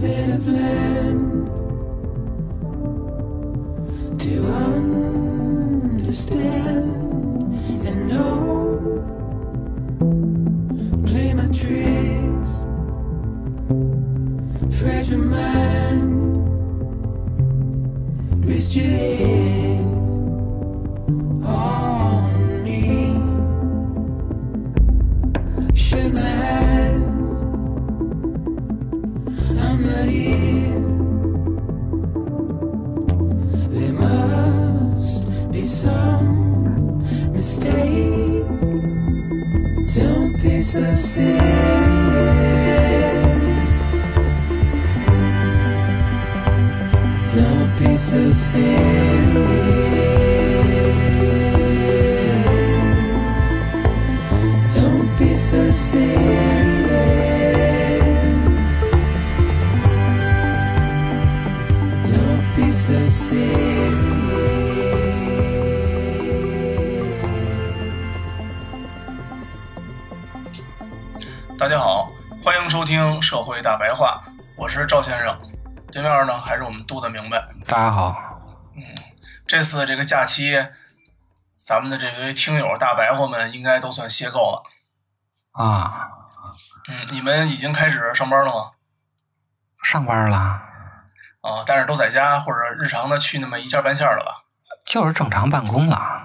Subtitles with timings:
[0.00, 1.46] that I've learned
[4.18, 4.46] to
[6.06, 6.24] understand
[7.86, 9.04] and know
[11.06, 11.42] play my.
[14.78, 16.46] Fragile mind,
[18.74, 19.91] your head
[40.72, 41.36] so serious.
[47.34, 49.11] Don't be so serious.
[72.82, 74.20] 收听《社会大白话》，
[74.56, 75.38] 我是赵先生。
[75.92, 77.46] 对面呢还是我们杜的明白。
[77.68, 78.40] 大家好，
[78.74, 78.82] 嗯
[79.46, 80.66] 这次这个假期，
[81.56, 84.62] 咱们的这位听友大白话们应该都算歇够了。
[85.52, 86.10] 啊，
[86.88, 88.72] 嗯，你们已经开始上班了吗？
[89.84, 94.42] 上班了，啊，但是都在家或者日常的去那么一下半线了吧？
[94.84, 96.20] 就是正常办公了。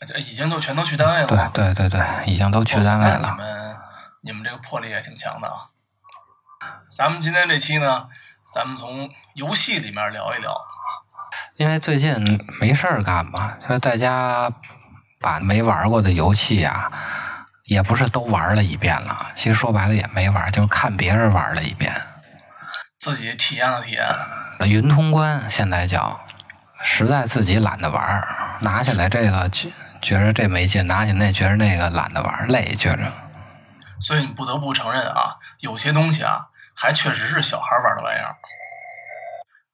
[0.00, 1.52] 呃已经都全都去单位了对吗？
[1.54, 3.20] 对对对，已经都去单位了。
[3.22, 3.76] 那你们
[4.24, 5.70] 你们这个魄力也挺强的啊。
[6.90, 8.08] 咱们今天这期呢，
[8.54, 10.56] 咱们从游戏里面聊一聊。
[11.56, 12.14] 因为最近
[12.60, 14.50] 没事儿干嘛，就在家
[15.20, 16.90] 把没玩过的游戏啊，
[17.64, 19.26] 也不是都玩了一遍了。
[19.34, 21.92] 其实说白了也没玩，就是看别人玩了一遍。
[22.98, 24.06] 自己体验了体验，
[24.68, 26.20] 云通关现在叫，
[26.84, 33.12] 实在自己懒得玩儿，拿起来这个觉觉着这没劲，拿起那觉着那个懒得玩，累觉着。
[34.02, 38.34] 所以你不得不承认啊，有些东西啊，还确实是小孩玩的玩意儿。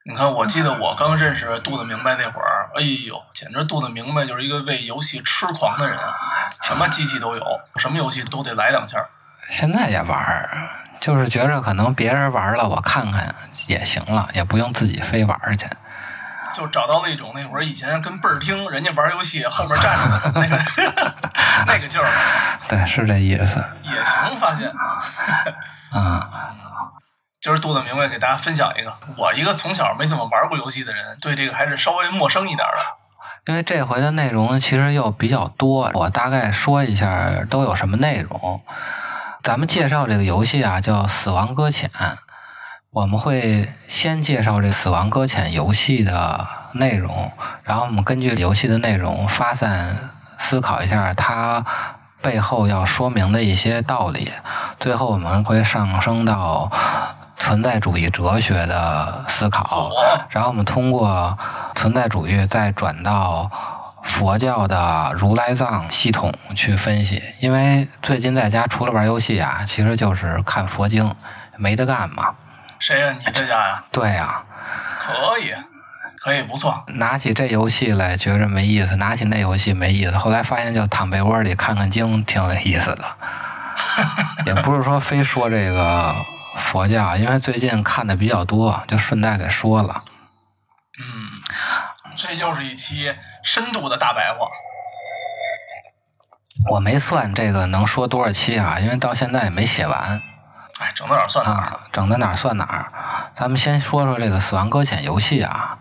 [0.04, 5.98] 你看，我记得我刚认识杜子明白那会儿，哎呦，简直杜子明白就是一个为游戏痴狂的人，
[6.62, 7.44] 什么机器都有，
[7.76, 9.04] 什么游戏都得来两下。
[9.50, 10.68] 现在也玩儿，
[11.00, 13.34] 就是觉着可能别人玩了，我看看
[13.66, 15.66] 也行了，也不用自己非玩去。
[16.54, 20.56] 就找到了一种那会儿以前跟倍儿听人家玩游戏后面站着的那个
[21.66, 22.10] 那个劲儿，
[22.68, 23.64] 对，是这意思。
[23.82, 24.38] 也行。
[24.40, 24.70] 发现
[25.90, 26.22] 啊、
[27.40, 32.96] 今儿杜子明白给大家分享一个，我一个从小没怎么玩过游戏的人，对这个还是稍微陌生一点的。
[33.46, 38.62] 因为这回的内容其实又比较多，我大概说一下都有什么内容。
[39.42, 41.90] 咱们介绍这个游戏啊，叫《死亡搁浅》。
[42.90, 47.30] 我们会先介绍这《死亡搁浅》游戏的内容，
[47.62, 49.94] 然后我们根据游戏的内容发散
[50.38, 51.62] 思考一下它
[52.22, 54.32] 背后要说明的一些道理。
[54.80, 56.72] 最后我们会上升到
[57.36, 59.90] 存在主义哲学的思考。
[60.30, 61.38] 然后我们通过
[61.74, 63.50] 存在主义再转到
[64.02, 71.14] 佛教的如来藏系统去分析，因为最近在家除了玩游戏啊，其实就是看佛经，
[71.58, 72.34] 没得干嘛。
[72.78, 73.84] 谁呀、你在家呀？
[73.90, 74.44] 对呀、
[75.00, 75.52] 可以，
[76.20, 76.84] 可以，不错。
[76.88, 83.04] 拿起这游戏来觉着没意思，拿起那游戏没意思，后来发现就躺被窝里看看经挺有意思的。
[84.46, 86.14] 也不是说非说这个
[86.56, 90.04] 佛教，因为最近看的比较多，就顺带给说了。
[91.00, 94.48] 嗯，这又是一期深度的大白话。
[96.72, 100.20] 我没算这个能说多少期啊，因为到现在也没写完
[100.78, 101.56] 哎，整到哪儿算哪儿。
[101.56, 102.92] 啊，整到哪儿算哪儿。
[103.34, 105.78] 咱们先说说这个《死亡搁浅》游戏啊。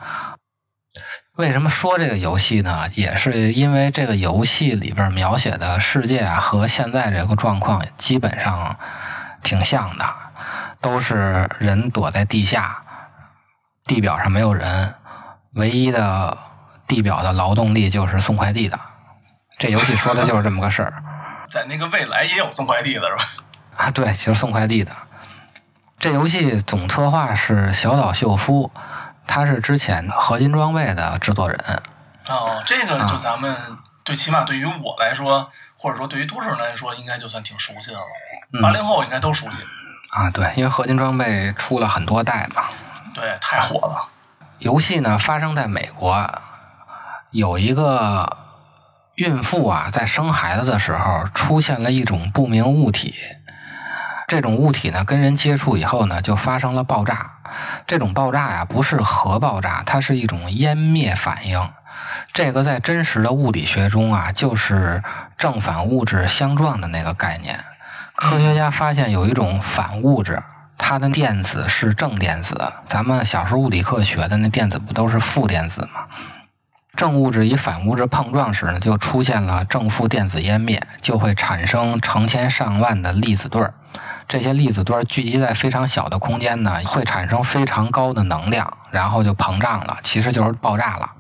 [1.36, 2.90] 为什么说这个游戏呢？
[2.96, 8.76] 也是因为这个游戏里边描写的世界啊，和现在这个状况基本上
[9.44, 10.06] 挺像的，
[10.82, 12.82] 都是人躲在地下，
[13.86, 14.96] 地表上没有人，
[15.54, 16.36] 唯一的
[16.88, 18.80] 地表的劳动力就是送快递的。
[19.60, 21.04] 这游戏说的就是这么个事儿。
[21.50, 23.24] 在那个未来也有送快递的是吧？
[23.78, 24.92] 啊，对，就是送快递的。
[26.00, 28.72] 这游戏总策划是小岛秀夫，
[29.26, 31.58] 他是之前合金装备的制作人。
[32.28, 33.56] 哦，这个就咱们
[34.04, 38.62] 最起码对于我来说，或者说对于多数人来说，应该就算挺熟悉的了。
[38.62, 39.64] 八零后应该都熟悉，
[40.12, 42.64] 啊，对，因为合金装备出了很多代嘛。
[43.16, 44.10] 对，太火了。
[44.60, 46.30] 游戏呢发生在美国，
[47.32, 48.38] 有一个
[49.16, 53.16] 孕妇啊，在生孩子的时候出现了一种不明物体。
[54.28, 57.32] 这种物体呢，跟人接触以后呢，就发生了爆炸。
[57.88, 61.70] 这种爆炸呀，不是核爆炸，它是一种湮灭反应。
[62.34, 65.02] 这个在真实的物理学中啊，就是
[65.38, 67.58] 正反物质相撞的那个概念。
[68.16, 70.44] 科学家发现有一种反物质，
[70.78, 72.74] 它的电子是正电子。
[72.90, 76.06] 咱们小时候物理课学的那电子不都是负电子吗？
[76.98, 83.76] 正物质与反物质碰撞时呢，就出现了正负电子湮灭，就会产生成千上万的粒子对儿。
[84.28, 91.12] 这些粒子对儿聚集在非常小的空间呢，会产生非常高的能量，然后就膨胀了，其实就是爆炸了。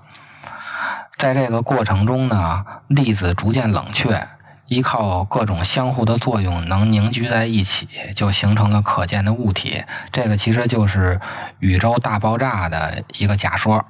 [1.15, 4.27] 在这个过程中呢，粒子逐渐冷却，
[4.65, 9.83] 依靠各种相互的作用，能凝聚在一起，就形成了可见的物体。
[10.11, 11.21] 这个其实就是
[11.59, 13.85] 宇宙大爆炸的一个假说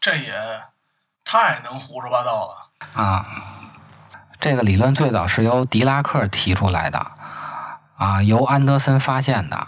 [0.00, 0.32] 这也
[1.24, 3.00] 太能胡说八道了。
[3.02, 3.26] 啊。
[4.40, 7.10] 这个理论最早是由狄拉克提出来的，
[7.96, 9.66] 啊，由安德森发现的。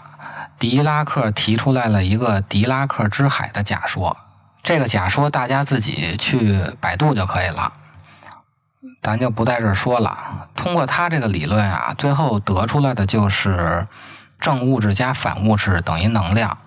[0.57, 4.15] 狄拉克提出来了一个狄拉克之海的假说，
[4.63, 7.73] 这个假说大家自己去百度就可以了，
[9.01, 10.47] 咱就不在这儿说了。
[10.55, 13.85] 通过他这个理论啊，最后得出来的就是
[14.41, 16.57] 正物质加反物质等于能量，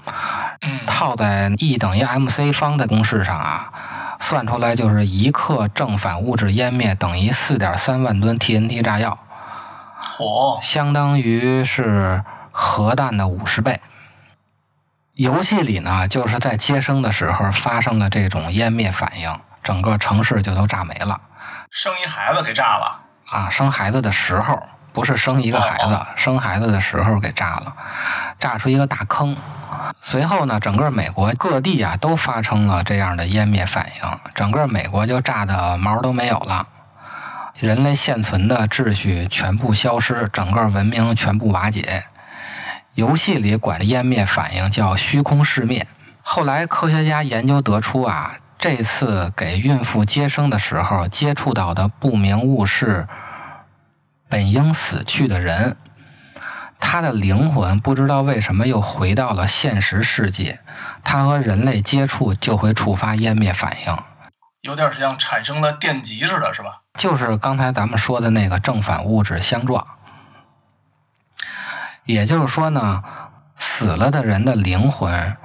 [0.63, 3.73] 嗯，套在 E 等于 mc 方的公式上啊，
[4.21, 9.19] 算出来就是一克正反物质湮灭等于四点三万吨 TNT 炸药，
[10.01, 12.23] 火，相当于是
[12.53, 13.81] 核弹的五十倍。
[15.15, 21.21] 游戏里呢，就是在接生的时候发生了这种湮灭反应，整个城市就都炸没了。
[21.71, 23.01] 生一孩子给炸了。
[23.27, 24.63] 啊，生孩子的时候
[24.95, 27.75] 不是生一个孩子，生孩子的时候给炸了，
[28.39, 29.37] 炸出一个大坑。
[30.01, 36.69] 随后呢，整个美国各地啊都发生了这样的湮灭反应，整个美国就炸的毛都没有了，
[37.59, 42.05] 人类现存的秩序全部消失，整个文明全部瓦解。
[42.95, 45.85] 游戏里管湮灭反应叫虚空世灭。
[46.23, 53.09] 后来科学家研究得出啊，这次给孕妇接生的时候接触到的不明物是
[54.35, 55.77] 本应死去的人，
[56.81, 60.59] 他的灵魂不知道为什么又回到了现实世界，
[61.05, 63.97] 他和人类接触就会触发湮灭反应，
[64.63, 66.81] 有点像产生了电极似的，是吧？
[66.99, 69.87] 就是刚才咱们说的那个正反物质相撞。
[72.05, 73.05] 也就是说呢，
[73.57, 75.37] 死了的人的灵魂，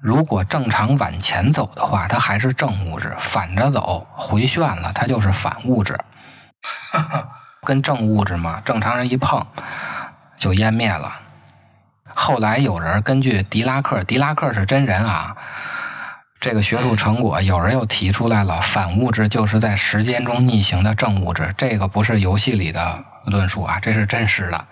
[0.00, 6.00] 如果正常往前走的话，它还是正物质；反着走，回旋了，它就是反物质。
[7.64, 9.46] 跟正物质嘛，正常人一碰
[10.36, 11.20] 就湮灭了。
[12.12, 15.36] 后来有人根据狄拉克，狄拉克是真人啊，
[16.40, 24.66] 这个学术成果，有人又提出来了，反物质就是在时间中逆行的正物质，这个不是游戏里的论述啊，这是真实的。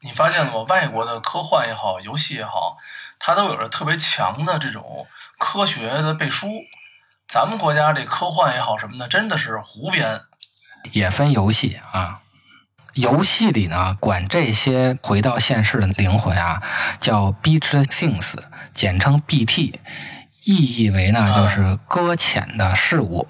[0.00, 0.64] 你发现了吗？
[0.68, 2.76] 外国的科幻也好，游戏也好，
[3.20, 5.06] 它都有着特别强的这种
[5.38, 6.48] 科学的背书。
[7.26, 10.22] 咱们国家这科幻也好什么的，真的是胡编。
[10.92, 12.20] 也分游戏啊。
[12.94, 16.62] 游戏里呢，管这些回到现实的灵魂啊，
[17.00, 18.34] 叫 beach things，
[18.72, 19.80] 简称 BT，
[20.44, 23.26] 意义为呢就是搁浅的事物。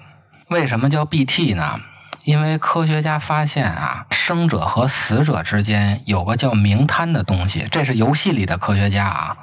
[0.49, 1.79] 为什么叫 BT 呢？
[2.25, 9.37] 因为科学家发现啊，生者和死者之间有个叫冥滩的东西，这是游戏里的科学家啊。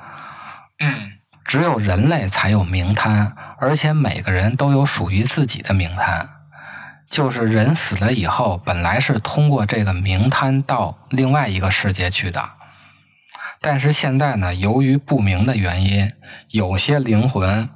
[0.79, 1.13] 嗯，
[1.45, 6.29] 只有人类才有冥滩，而且每个人都有属于自己的冥滩。
[7.13, 12.53] 就是人死了以后，本来是通过这个冥滩到另外一个世界去的，
[13.61, 16.11] 但是现在呢，由于不明的原因，
[16.49, 17.69] 有些灵魂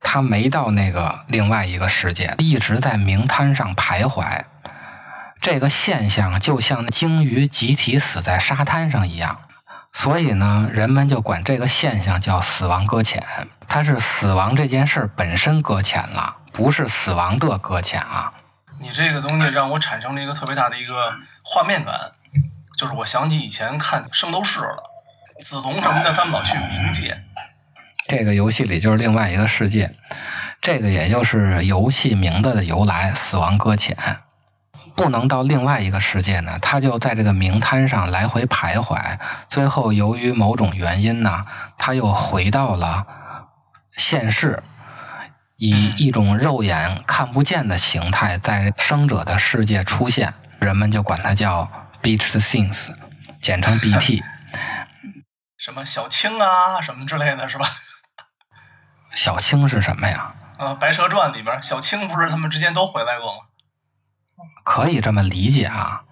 [0.00, 4.44] 他没到那个另外一个世界，一直在冥滩上徘徊。
[5.38, 9.40] 这个现象就像鲸鱼集体死在沙滩上一样。
[9.92, 13.22] 所以呢，人们就管这个现象叫死亡搁浅。
[13.68, 18.32] 它是死亡这件事本身搁浅了，不是死亡的搁浅啊。
[18.80, 21.94] 你这个东西让我产生了一个特别大的一个画面感，
[22.76, 24.82] 就是我想起以前看《圣斗士》了，
[25.40, 27.22] 子龙什么的，他们老去冥界。
[28.08, 29.94] 这个游戏里就是另外一个世界。
[30.60, 33.96] 这个也就是游戏名字的由来——死亡搁浅。
[34.96, 39.16] 不能到另外一个世界呢，他就在这个冥滩上来回徘徊。
[39.48, 41.46] 最后由于某种原因呢，
[41.78, 43.06] 他又回到了
[43.96, 44.60] 现世，
[45.58, 51.68] 以一种肉眼看不见的形态在生者的世界出现，人们就管它叫
[52.00, 52.94] Beach Things，
[53.40, 54.22] 简称 BT。
[55.58, 57.68] 什么小青啊，什么之类的是吧？
[59.16, 60.32] 小青是什么呀？
[60.58, 63.38] 呃，《白蛇传》里边小青不是他们之间都回来过吗？
[64.62, 66.02] 可以这么理解啊。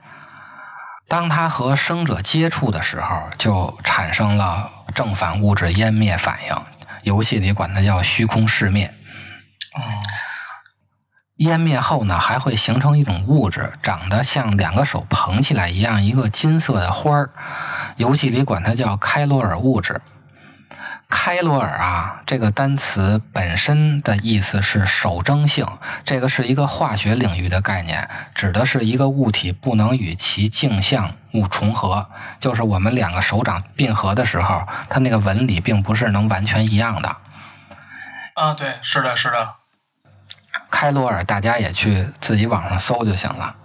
[1.06, 6.64] 当他和生者接触的时候，就产生了正反物质湮灭反应，
[7.04, 8.92] 游戏里管它叫虚空世灭。
[9.76, 9.80] 哦，
[11.36, 17.30] 湮灭后呢，还会形成一种物质，长得像两个手捧起来一样，一个金色的花儿。
[17.96, 20.00] 游戏里管它叫开罗尔物质。
[21.08, 25.64] 开罗尔啊，这个单词本身的意思是手征性，
[26.04, 37.16] 这个是一个化学领域的概念，指的是一个物体不能与其镜像物重合，就是我们两个手掌并合的时候，它那个纹理并不是能完全一样的。
[38.34, 39.54] 啊，对，是的，是的，
[40.78, 43.56] 开罗尔，大家也去自己网上搜就行了。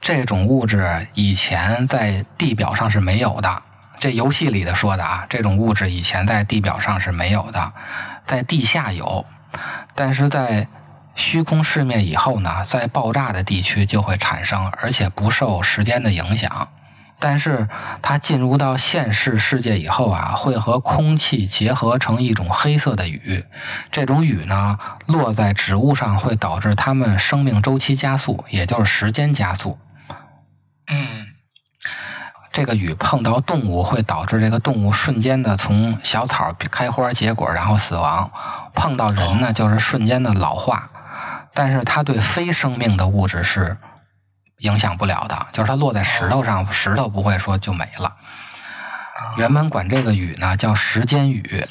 [0.00, 3.62] 这种物质以前在地表上是没有的，
[3.98, 7.74] 这游戏里的说的啊，这种物质以前在地表上是没有的，
[8.24, 9.26] 在地下有，
[9.94, 10.66] 但是在
[11.14, 16.70] 虚空世灭以后呢，在爆炸的地区就会产生，而且不受时间的影响。
[17.20, 17.68] 但是
[18.00, 23.44] 它进入到现实世界以后啊，会和空气结合成一种黑色的雨。
[23.92, 29.78] 这种雨呢，落在植物上会导致它们生命周期加速，也就是时间加速。
[30.88, 31.26] 嗯，
[32.50, 38.30] 这个雨碰到动物，会导致这个动物瞬间的从小草开花结果，然后死亡；
[38.74, 40.90] 碰到人呢，就是瞬间的老化。
[41.52, 43.76] 但是它对非生命的物质是
[44.60, 48.16] 影响不了的，就是它落在石头上，石头不会说就没了。
[49.36, 51.66] 人们管这个雨呢叫时间雨。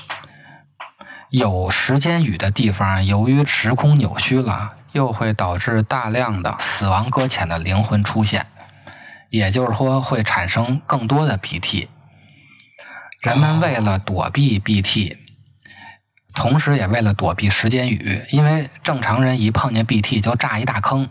[1.29, 8.47] 有时间雨的地方，由于时空扭曲了，又会导致大量的死亡搁浅的灵魂出现，
[9.29, 11.87] 也就是说会产生更多的 BT。
[13.21, 15.17] 人们为了躲避 BT，
[16.33, 21.07] 同时也为了躲避时间雨，因为正常人一碰见 BT 就炸一大坑。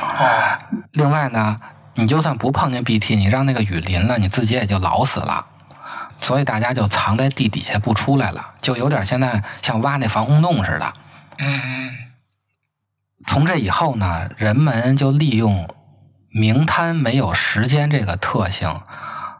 [0.00, 0.58] 哦，
[0.92, 1.60] 另外呢，
[1.94, 5.46] 你就算不碰见 BT，你让那个雨淋了，你自己也就老死了。
[6.20, 10.92] 所以大家就藏在地底下不出来了，就有点现在像挖那防空洞似的。
[11.38, 11.96] 嗯嗯，
[13.26, 15.68] 从这以后呢，人们就利用
[16.28, 18.82] 明滩没有时间这个特性，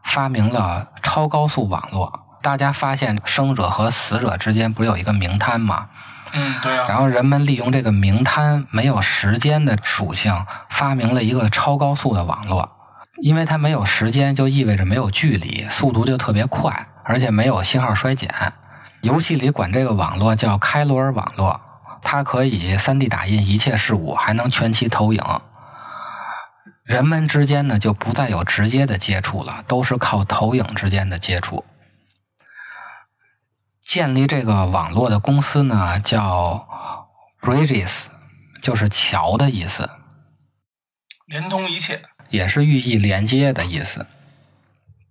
[0.05, 2.27] 发明了超高速网络。
[2.43, 5.91] 大家发现生者和死者之间不是有一个明滩吗？
[6.33, 12.71] 嗯，对啊，然后人们利用这个冥滩没有时间的属性，发明了一个超高速的网络。
[13.21, 18.33] 因为它没有时间，就意味着没有距离，速度就特别快，而且没有信号衰减。
[19.03, 21.61] 游戏里管这个网络叫开罗尔网络，
[22.01, 25.23] 它可以 3D 打印一切事物，还能全息投影。
[26.85, 31.65] 人们之间呢就不再有直接的接触了，都是靠投影之间的接触。
[33.91, 36.69] 建立这个网络的公司呢叫
[37.41, 38.07] Bridges，
[38.63, 39.91] 就是桥的意思。
[41.27, 42.01] 连通一切。
[42.29, 44.07] 也是寓意连接的意思。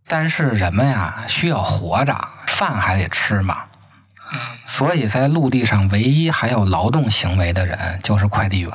[0.07, 3.65] 但是人们呀，需要活着，饭还得吃嘛。
[4.31, 8.71] 嗯所以在陆地上唯一还有劳动行为的人就是快递员，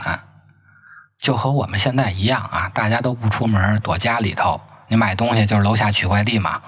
[1.17, 4.61] 就和我们现在一样啊，大家都不出门，躲家里头。
[4.89, 6.61] 你买东西就是楼下取快递嘛。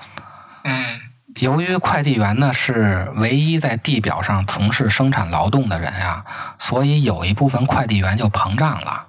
[0.65, 1.03] 嗯
[1.37, 6.25] 由于快递员呢是唯一在地表上从事生产劳动的人呀，
[6.59, 9.07] 所以有一部分快递员就膨胀了，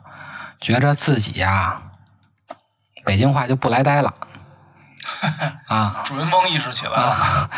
[0.60, 1.82] 觉着自己呀，
[3.06, 4.14] 北京话就不来呆了，
[5.68, 7.12] 啊主人翁意识起来了。
[7.12, 7.50] 啊，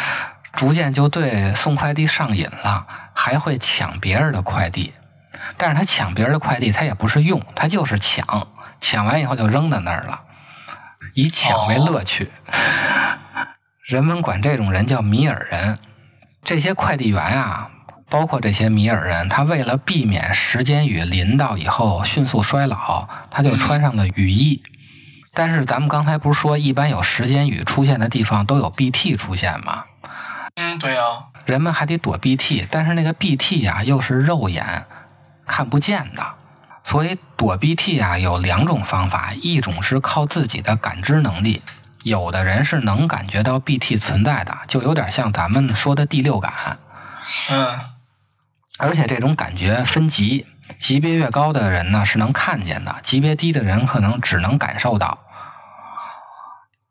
[0.54, 2.86] 逐渐就对送快递上瘾了，
[3.16, 4.94] 还会抢别人的快递。
[5.58, 8.48] 但是他抢别人的快递，他也不是用，他就是抢，
[8.80, 10.22] 抢完以后就扔在那儿了，
[11.16, 12.32] 以抢为乐趣。
[13.90, 15.80] 人们管这种人叫米尔人。
[16.44, 17.72] 这些快递员啊，
[18.08, 24.62] 包括这些米尔人，他为了避免时间雨淋到以后迅速衰老，他就穿上了雨衣。
[25.34, 29.86] 但是咱们刚才不是说，一般有时间雨出现的地方都有 BT 出现吗？
[30.54, 31.02] 嗯，对呀、
[31.46, 34.86] 人们还得躲 BT，但是那个 BT 呀、又是肉眼
[35.48, 36.24] 看不见的，
[36.84, 41.64] 所以躲 BT 啊有两种方法，一种是靠自己的感知能力，
[42.04, 46.80] 有的人是能感觉到 BT 存在的，就有点像咱们说的第六感。
[47.52, 47.68] 嗯
[48.78, 55.20] 而且这种感觉分级，级别越高的人呢是能看见的，级别低的人可能只能感受到。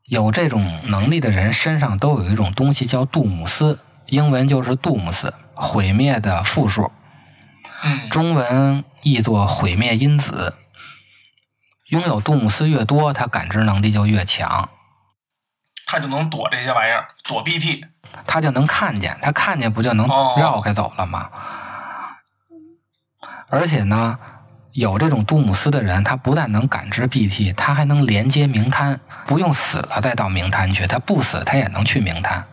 [0.04, 6.92] 有这种能力的人身上都有一种东西叫杜姆斯，英文就是杜姆斯，毁灭的复数，
[7.82, 10.54] 嗯，中文译作毁灭因子。
[11.88, 14.68] 拥有杜姆斯越多，他感知能力就越强，
[15.88, 17.82] 他就能躲这些玩意儿，躲 BT。
[18.26, 21.30] 他就能看见，他看见不就能哦绕开走了吗？
[23.48, 24.18] 而且呢，
[24.72, 32.44] 有这种杜姆斯的人，他不但能感知 BT，他还能连接冥滩，不用死了再到冥滩去，他不死他也能去冥滩。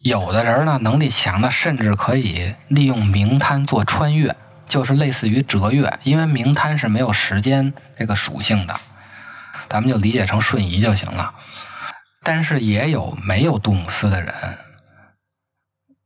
[0.00, 4.36] 有的人呢，能力强的甚至可以利用冥滩做穿越，
[4.68, 8.74] 就是类似于折越，因为冥滩是没有时间这个属性的，
[9.70, 11.32] 咱们就理解成瞬移就行了。
[12.24, 14.34] 但是也有没有杜姆斯的人，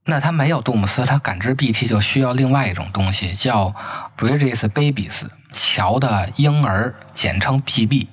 [0.04, 3.72] 那他没有杜姆斯，他感知 BT 就需要另外一种东西，叫
[4.16, 5.22] Bridges Babies，
[5.52, 8.08] 乔的婴儿，简称 BB，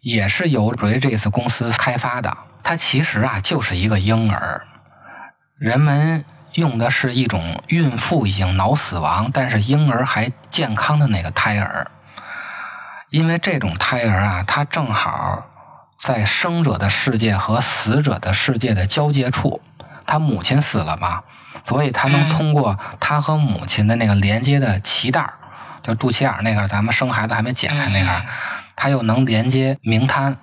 [0.00, 2.36] 也是由 Bridges 公司开发的。
[2.64, 4.66] 它其实啊就是一个婴儿，
[5.56, 11.90] 人们用的是一种孕妇已经脑死亡，但是婴儿还健康的那个胎儿，
[13.10, 15.46] 因为这种胎儿啊，它正好
[15.98, 19.60] 在生者的世界和死者的世界的交界处，
[20.06, 21.22] 他母亲死了嘛，
[21.64, 25.34] 所以他能嗯通过他和母亲的那个连接的脐带儿，
[25.82, 28.22] 就肚脐眼那个，咱们生孩子还没剪开那个嗯，
[28.76, 30.36] 他又能连接冥滩，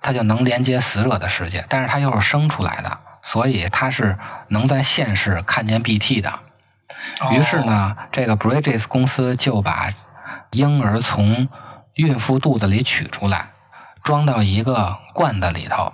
[0.00, 4.16] 他就能连接死者的世界，但是他又是生出来的，所以他是
[4.48, 6.32] 能在现世看见 BT 的。
[7.32, 9.92] 于是哦，呢，这个 Bridges 公司就把
[10.52, 11.48] 婴儿从
[11.94, 13.48] 孕妇肚子里取出来，
[14.06, 15.92] 装到一个罐子里头，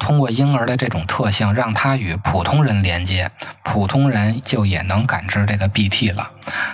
[0.00, 3.30] 通过婴儿的这种特性，让他与普通人连接，
[3.62, 6.28] 普通人就也能感知这个 BT 了。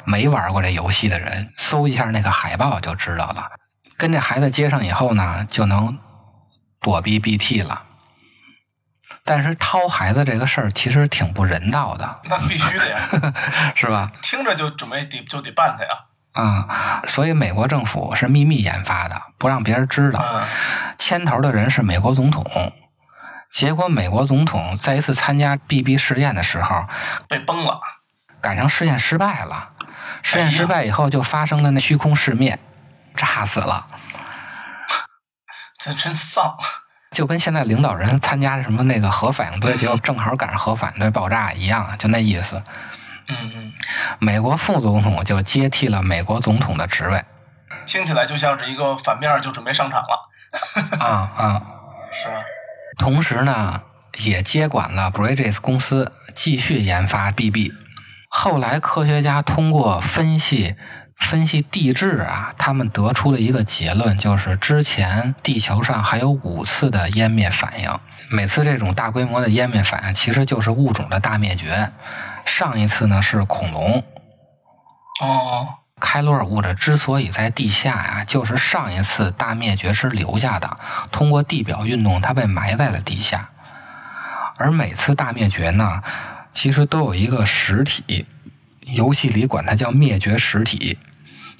[0.06, 3.50] 没玩过这游戏的人，搜一下那个海报就知道了。
[3.98, 5.98] 跟这孩子接上以后呢，就能
[6.80, 7.82] 躲避 BT 了。
[9.24, 12.98] 但是掏孩子这个事儿其实挺不人道的，那必须的呀，
[13.76, 14.10] 是吧？
[14.22, 15.90] 听着就准备得就得办他呀。
[16.32, 20.18] 啊、所以美国政府是秘密研发的，不让别人知道。
[20.34, 20.42] 嗯，
[20.96, 22.44] 牵头的人是美国总统。
[23.52, 26.86] 结果，美国总统在一次参加 BB 试验的时候，
[27.28, 27.80] 被崩了。
[28.40, 29.72] 赶上试验失败了。
[30.22, 32.58] 试验失败以后，就发生了那虚空世灭，
[33.14, 33.88] 炸死了。
[35.78, 36.56] 这真丧。
[37.12, 42.62] 就跟现在领导人参加什么那个核反应堆，结果正好赶上核反应堆爆炸一样，就那意思。
[43.28, 43.72] 嗯嗯，
[44.18, 47.24] 美国副总统就接替了美国总统的职位。
[47.86, 50.30] 听起来就像是一个反面就准备上场了，
[51.00, 51.06] 啊
[51.36, 51.62] 啊！
[52.12, 52.34] 是吧？
[52.98, 53.82] 同时呢，
[54.18, 57.72] 也接管了 Bridges 公司，继续研发 BB。
[58.28, 60.76] 后来科学家通过分析
[61.18, 67.90] 分析地质啊，他们得出了一个结论，就是之前地球上还有五次的湮灭反应，
[68.30, 71.90] 每次这种大规模的湮灭反应其实就是物种的大灭绝。
[72.44, 74.04] 上一次呢是恐龙，
[75.20, 75.68] 哦，
[76.00, 80.78] 开罗尔物质之所以在地下呀、就是上一次大灭绝时留下的，
[81.10, 83.50] 通过地表运动，它被埋在了地下。
[84.56, 86.02] 而每次大灭绝呢，
[86.52, 88.26] 其实都有一个实体，
[88.80, 90.98] 游戏里管它叫灭绝实体，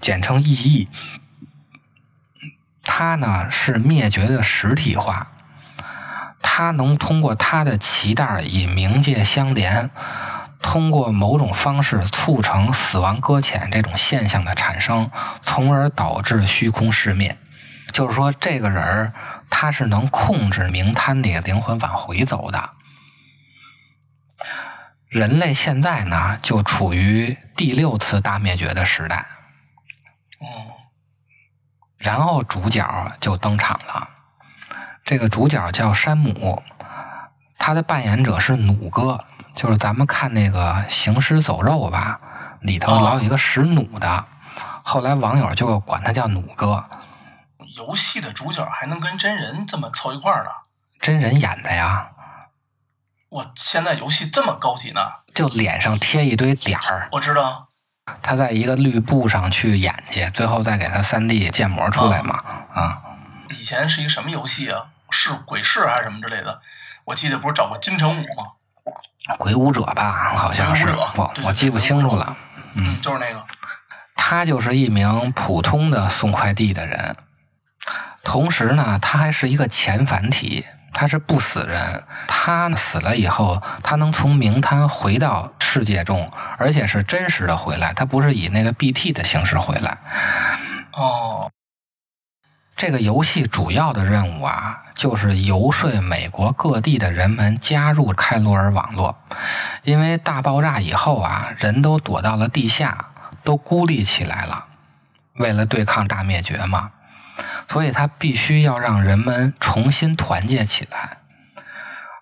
[0.01, 0.88] 简称 EE。
[2.85, 5.29] 它呢是灭绝的实体化，
[6.42, 9.90] 它能通过它的脐带儿与冥界相连，
[10.62, 15.11] 通过某种方式促成死亡搁浅这种现象的产生，
[15.42, 17.37] 从而导致虚空世灭。
[17.92, 19.12] 就是说，这个人儿
[19.51, 22.70] 他是能控制冥滩那个灵魂往回走的。
[25.09, 29.27] 人类现在呢，就处于第六次大灭绝的时代，
[30.38, 30.72] 哦，
[31.98, 34.09] 然后主角就登场了。
[35.05, 36.62] 这个主角叫山姆，
[37.59, 39.22] 他的扮演者是弩哥，
[39.55, 42.21] 就是咱们看那个《行尸走肉》吧，
[42.61, 44.27] 里头哦老有一个使弩的，
[44.83, 46.85] 后来网友就管他叫弩哥，
[47.77, 50.51] 游戏的主角还能跟真人这么凑一块儿呢？
[51.01, 52.11] 真人演的呀，
[53.31, 55.01] 哇，现在游戏这么高级呢？
[55.35, 57.69] 就脸上贴一堆点儿，我知道，
[58.23, 62.43] 他在一个绿布上去演去，最后再给他三 D 建模出来嘛，
[62.75, 63.03] 啊。
[63.51, 64.87] 以前是一个什么游戏啊？
[65.11, 66.62] 是鬼市还是什么之类的？
[67.05, 68.53] 我记得不是找过金城武吗？
[69.39, 72.37] 鬼舞者吧，好像是我我记不清楚了。
[72.75, 73.43] 嗯，就是那个。
[74.15, 77.17] 他就是一名普通的送快递的人，
[78.25, 82.05] 同时呢，他还是一个前反体，他是不死人。
[82.27, 89.99] 他死了以后，他能从冥滩回到世界中，而且是真实的回来，他不是以那个 BT 的形式回来。
[90.93, 91.51] 哦，
[92.83, 99.16] 这个游戏主要的任务啊，就是游说美国各地的人们加入开罗尔网络。
[99.85, 103.11] 因为大爆炸以后啊，人都躲到了地下，
[103.45, 104.64] 都孤立起来了，
[105.35, 106.90] 为了对抗大灭绝嘛，
[107.68, 111.18] 所以他必须要让人们重新团结起来。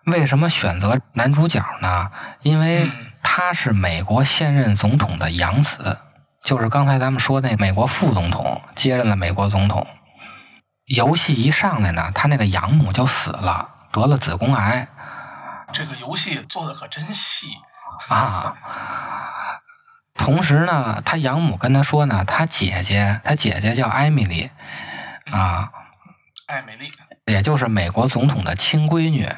[0.04, 2.10] 为什么选择男主角呢？
[2.42, 2.90] 因为嗯
[3.22, 5.96] 他是美国现任总统的养子，
[6.44, 9.86] 就是刚才咱们说那美国副总统接任了美国总统。
[10.90, 14.88] 游戏一上来呢，他那个养母就死了，得了子宫癌
[15.72, 17.52] 这个游戏做的可真细。
[18.08, 18.56] 啊。
[20.14, 24.50] 同时呢，他养母跟他说呢，他姐姐，他姐姐叫艾米丽
[25.30, 25.70] 啊，
[26.46, 26.90] 艾米丽，
[27.26, 29.28] 也就是美国总统的亲闺女，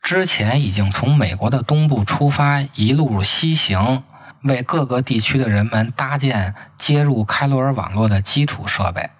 [0.00, 4.04] 之前已经从美国的东部出发，一路西行，
[4.44, 9.10] 为各个地区的人们搭建接入开罗尔网络的基础设备。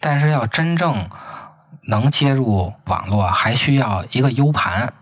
[0.00, 1.08] 但是要真正
[1.82, 4.92] 能接入网络，还需要一个 U 盘，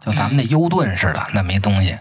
[0.00, 1.98] 就咱们那 U 盾似的那么一东西。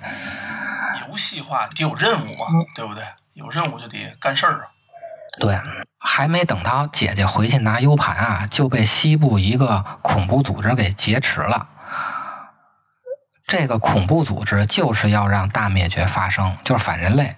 [1.08, 3.04] 游戏化得有任务嘛，对不对？
[3.34, 4.68] 有任务就得干事儿啊。
[5.40, 5.60] 对，
[6.00, 11.68] 还没等到姐姐回去拿 U 盘啊，就被西部一个恐怖组织给劫持了。
[13.46, 17.36] 这个恐怖组织就是要让大灭绝发生，就是反人类。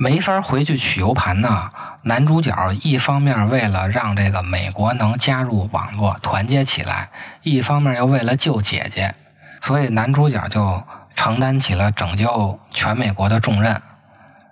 [0.00, 1.72] 没法回去取 U 盘呢。
[2.02, 7.10] 男主角一方面为了让这个美国能加入网络团结起来，
[7.42, 9.16] 一方面又为了救姐姐，
[9.60, 10.84] 所以男主角就
[11.16, 13.82] 承担起了拯救全美国的重任。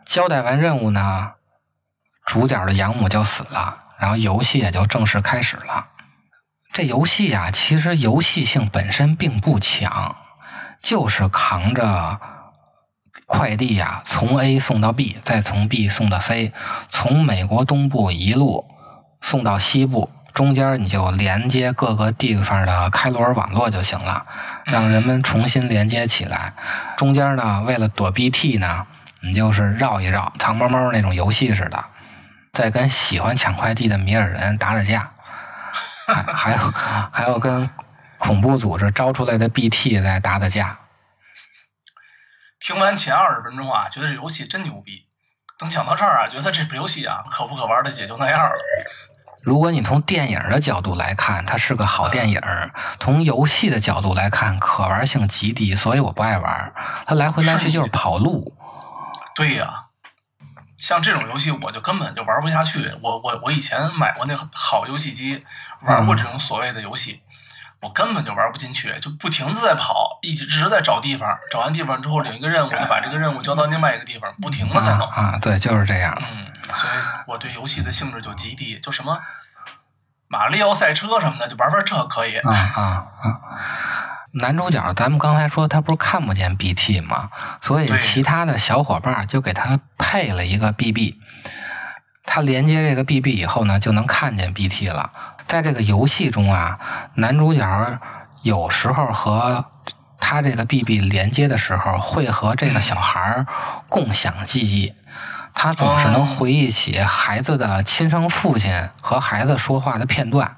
[0.05, 1.35] 交代完任务呢，
[2.25, 5.87] 主角的养母就死了，然后游戏也就正式开始了。
[6.73, 10.17] 这游戏啊，其实游戏性本身并不强，
[10.83, 12.21] 就是扛着
[13.27, 16.53] 快递呀、从 A 送到 B，再从 B 送到 C，
[16.89, 18.65] 从美国东部一路
[19.21, 24.25] 送到西部，中间你就连接各个地方的开罗尔网络就行了，
[24.65, 26.55] 让人们重新连接起来。
[26.97, 28.87] 中间呢，为了躲 BT 呢，
[29.21, 31.85] 你就是绕一绕，藏猫猫那种游戏似的，
[32.53, 35.11] 再跟喜欢抢快递的米尔人打打架，
[36.07, 36.59] 还 还有
[37.11, 37.69] 还有跟
[38.19, 40.79] 恐怖组织招出来的 BT 再打打架。
[42.67, 45.07] 听完前二十分钟啊，觉得这游戏真牛逼。
[45.57, 48.57] 等讲到这儿啊，觉得这游戏啊，可不可玩的也就那样了。
[49.45, 52.41] 如果你从电影的角度来看，它是个好电影；
[52.99, 56.75] 从游戏的角度来看，可玩性极低，所以我不爱玩。
[57.07, 58.57] 它来回来去就是跑路。
[59.37, 59.85] 对呀、
[60.77, 62.91] 像这种游戏我就根本就玩不下去。
[63.01, 65.45] 我我我以前买过那个好游戏机，
[65.83, 67.23] 玩过这种所谓的游戏，
[67.81, 75.07] 我根本就玩不进去，就不停的在跑，一直一直在找地方，找完地方之后领一个任务，再把这个任务交到另外一个地方，不停的在弄。
[75.09, 76.17] 啊，对，就是这样。
[76.21, 76.93] 嗯，所以
[77.27, 79.21] 我对游戏的兴致就极低，就什么
[80.29, 82.37] 马里奥赛车什么的，就玩玩这可以。
[82.37, 82.83] 啊啊
[83.23, 83.41] 啊！
[84.33, 87.31] 男主角，咱们刚才说他不是看不见 BT 吗？
[87.63, 91.21] 所以其他的小伙伴就给他配了一个 BB。
[92.25, 95.13] 他连接这个 BB 以后呢，就能看见 BT 了。
[95.47, 96.79] 在这个游戏中啊，
[97.15, 97.99] 男主角
[98.43, 99.65] 有时候和
[100.19, 103.47] 他这个 BB 连接的时候，会和这个小孩儿
[103.89, 104.95] 共享记忆。
[105.55, 110.57] 他总是能哦回忆起孩子的亲生父亲和孩子说话的片段。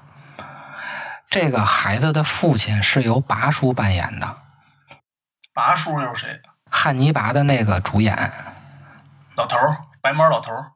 [1.29, 4.37] 这个孩子的父亲是由拔叔扮演的，
[5.53, 6.41] 拔叔又是谁？
[6.69, 8.31] 汉尼拔的那个主演
[9.35, 10.71] 老头儿，白毛老头儿，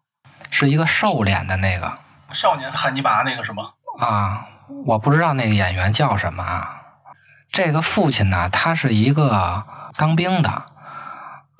[0.52, 1.97] 是一个瘦脸的那个
[2.32, 3.71] 少年汉尼拔那个是吗？
[3.99, 4.47] 啊，
[4.86, 6.82] 我不知道那个演员叫什么啊。
[7.51, 9.63] 这个父亲呢，他是一个
[9.95, 10.63] 当兵的。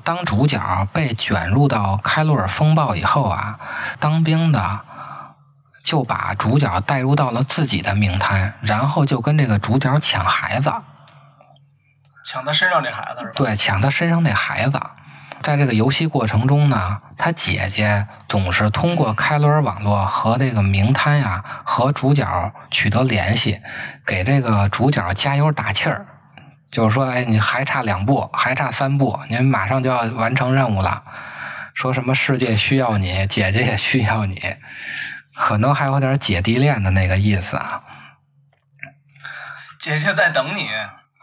[0.04, 0.60] 当主角
[0.92, 3.58] 被卷入到开罗尔风暴以后啊，
[4.00, 4.82] 当兵的
[5.82, 10.74] 就把主角带入到了自己的命摊，然后就跟这个主角抢孩子。
[12.26, 13.34] 抢他身上这孩子是吧？
[13.36, 14.82] 对，抢他身上那孩子。
[15.44, 23.60] 在这个游戏过程中呢，他姐姐总是通过开罗尔网络和这个名摊呀、和主角取得联系，
[24.06, 26.06] 给这个主角加油打气儿，
[26.72, 31.04] 就是说，哎，你还差两步，还差三步，您马上就要完成任务了。
[31.74, 34.40] 说什么世界需要你，姐姐也需要你，
[35.36, 37.84] 可能还有点姐弟恋的那个意思啊。
[39.78, 40.70] 姐姐在等你。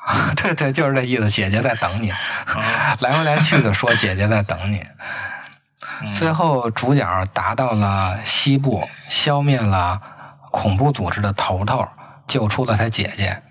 [0.37, 2.13] 对对，就是这意思，姐姐在等你。
[3.01, 4.79] 来回来去的说 姐姐在等你。
[6.03, 10.01] 嗯最后主角达到了西部，消灭了
[10.51, 11.87] 恐怖组织的头头，
[12.27, 13.43] 救出了他姐姐。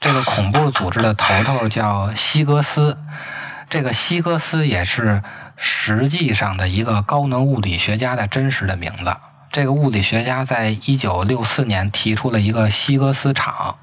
[0.00, 2.98] 这个恐怖组织的头头叫西格斯，
[3.68, 5.22] 这个希格斯也是
[5.56, 9.16] 实际上的一个高能物理学家的真实的名字。
[9.50, 13.76] 这个物理学家在一九六四年提出了一个希格斯场，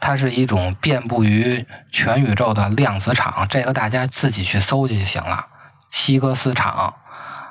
[0.00, 5.46] 它是一种遍布于全宇宙的量子场，这个大家自己去搜去就行了。
[5.90, 6.94] 希格斯场，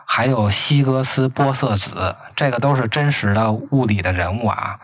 [0.07, 4.79] 还有希格斯玻色子，这个都是真实的物理的人物啊。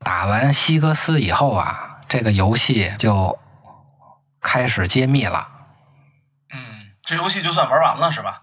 [0.00, 3.38] 打完希格斯以后啊，这个游戏就
[4.40, 5.48] 开始揭秘了，
[6.52, 8.42] 嗯，这游戏就算玩完了是吧？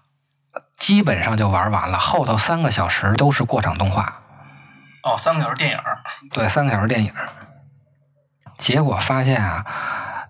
[0.78, 1.98] 基本上就玩完了。
[1.98, 4.22] 后头三个小时都是过场动画，
[5.02, 7.12] 哦，三个小时电影儿，对，三个小时电影。
[8.56, 9.64] 结果发现啊，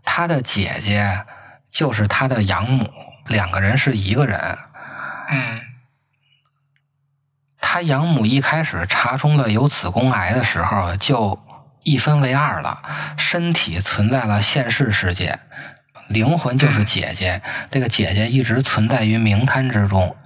[0.04, 1.24] 他的姐姐
[1.70, 2.90] 就是他的养母，
[3.26, 4.58] 两个人是一个人。
[5.30, 5.60] 嗯
[7.66, 11.42] 他养母一开始查出了有子宫癌的时候，就
[11.82, 12.80] 一分为二了，
[13.16, 15.40] 身体存在了现世世界，
[16.06, 17.42] 灵魂就是姐姐。
[17.72, 20.16] 这个姐姐一直存在于冥滩之中，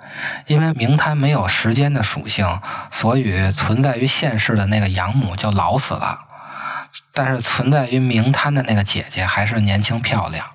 [0.47, 6.21] 因为冥滩没有时间的属性，所以存在于现世的那个养母就老死了，
[7.19, 10.49] 但是存在于冥滩的那个姐姐还是年轻漂亮。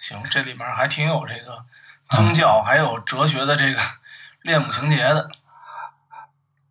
[0.00, 1.66] 行，这里面还挺有这个
[2.08, 3.78] 宗教还有哲学的这个
[4.40, 5.28] 恋母情节的。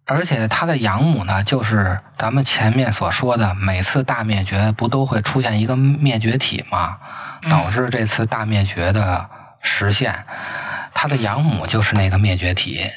[0.05, 6.97] 而且他的养母呢，就是咱们前面所说的，每次大灭绝不都会出现一个灭绝体吗？
[7.47, 9.29] 导致这次大灭绝的
[9.61, 10.25] 实现。
[10.95, 12.89] 他的养母就是那个灭绝体。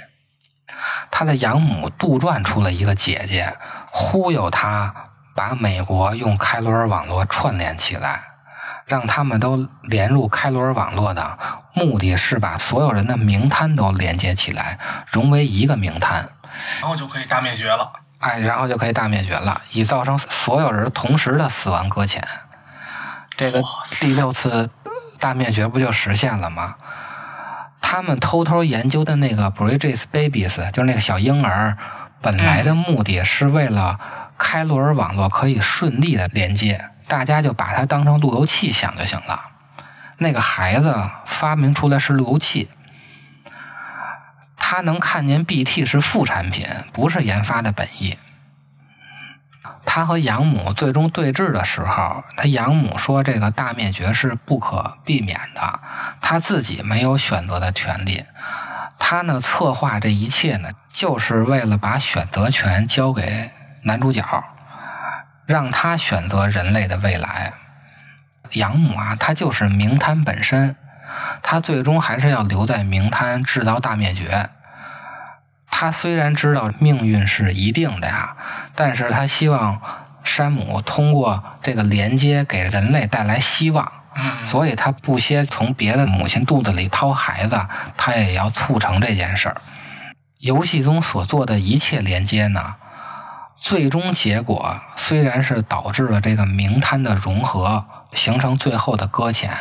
[1.11, 3.55] 他的养母杜撰出了一个姐姐，
[3.91, 8.23] 忽悠他把美国用开罗尔网络串联起来，
[8.87, 11.39] 让他们都连入开罗尔网络的
[11.73, 14.79] 目的是把所有人的名摊都连接起来，
[15.11, 16.29] 融为一个名摊。
[16.81, 17.93] 然后就可以大灭绝了。
[18.19, 22.27] 哎，然后就可以大灭绝了，以造成所有人同时的死亡搁浅。
[23.37, 23.61] 这个
[24.01, 24.71] 第六次
[25.19, 26.77] 大灭绝不就实现了吗？
[27.83, 31.77] 他们偷偷研究的那个 Bridges Babies，就是那个小婴儿，
[32.23, 33.99] 本来的目的是为了
[34.37, 39.51] 开罗尔网络可以顺利的连接，大家就把它当成路由器想就行了。
[40.19, 42.71] 那个孩子发明出来是路由器，
[44.57, 48.17] 他能看见 BT 是副产品，不是研发的本意。
[49.87, 55.81] 他和养母最终对峙的时候，他养母说这个大灭绝是不可避免的，
[56.21, 58.25] 他自己没有选择的权利。
[58.99, 63.51] 他呢策划这一切呢，就是为了把选择权交给
[63.85, 64.23] 男主角，
[65.47, 67.53] 让他选择人类的未来。
[68.53, 70.77] 养母啊，她就是冥滩本身，
[71.43, 74.51] 她最终还是要留在冥滩制造大灭绝。
[75.71, 78.37] 她虽然知道命运是一定的呀，
[78.75, 79.81] 但是她希望
[80.23, 87.61] 山姆通过这个连接给人类带来希望，嗯，所以他不惜从别的母亲肚子里掏孩子，
[87.97, 89.61] 他也要促成这件事儿。
[90.39, 92.77] 游戏中所做的一切连接呢，
[93.65, 99.57] 最终结果虽然是导致了这个明滩的融合，形成最后的搁浅，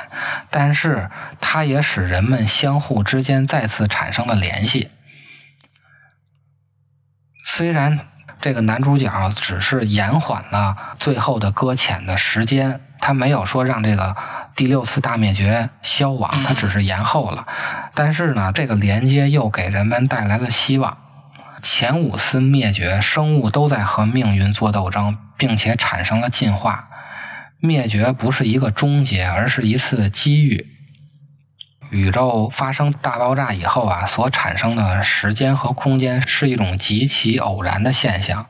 [0.50, 4.92] 但是它也使人们相互之间再次产生了联系。
[7.46, 7.98] 虽然
[8.42, 14.18] 这个男主角只是延缓了最后的搁浅的时间，他没有说让这个
[14.54, 17.48] 第六次大灭绝消亡，他只是延后了。
[17.94, 20.98] 但是呢，这个连接又给人们带来了希望。
[21.64, 26.90] 前五次灭绝，生物都在和命运做斗争，并且产生了进化。
[27.60, 30.68] 灭绝不是一个终结，而是一次机遇。
[31.90, 38.46] 宇宙发生大爆炸以后啊，所产生的时间和空间是一种极其偶然的现象。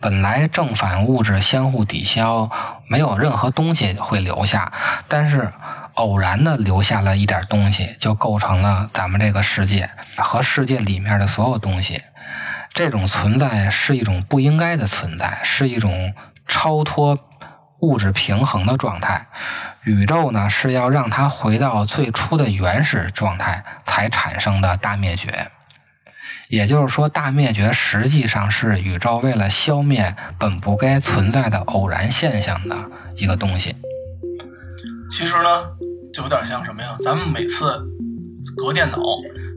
[0.00, 2.48] 本来正反物质相互抵消，
[2.88, 4.72] 没有任何东西会留下，
[5.06, 5.52] 但是
[5.94, 12.00] 偶然的留下了一点东西，就构成了咱们这个世界和世界里面的所有东西。
[12.74, 16.12] 这种存在是一种不应该的存在，是一种
[16.48, 17.16] 超脱
[17.78, 19.28] 物质平衡的状态。
[19.84, 25.52] 宇宙呢是要让它回到最初的原始状态才产生的大灭绝。
[26.48, 32.76] 也就是说，大灭绝实际上是宇宙为了消灭本不该存在的偶然现象的
[33.16, 33.76] 一个东西。
[35.10, 35.64] 其实呢，
[36.12, 36.96] 就有点像什么呀？
[37.00, 37.80] 咱们每次
[38.56, 38.98] 隔电脑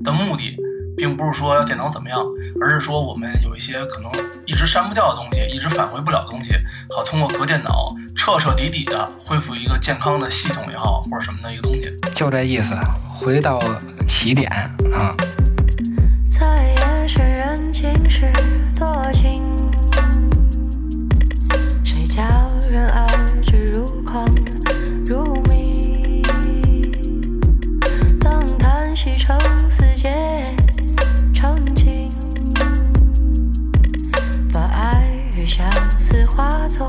[0.04, 0.56] 的目的，
[0.98, 2.20] 并不是说要电脑怎么样，
[2.60, 4.12] 而是说我们有一些可能
[4.48, 6.54] 一直删不掉的东西，一直返回不了的东西，
[6.90, 11.92] 好通过隔电脑彻彻底底的恢复一个健康的系统也好，或者什么的一个东西。
[12.16, 12.76] 就这意思，
[13.24, 13.62] 回到
[14.08, 14.52] 起点
[14.92, 15.16] 啊。
[16.30, 18.32] 在夜深人静时
[18.80, 19.44] 多情，
[21.86, 22.24] 谁叫
[22.68, 23.08] 人爱
[23.44, 24.26] 之如狂
[25.06, 25.78] 如迷？
[36.38, 36.88] 化作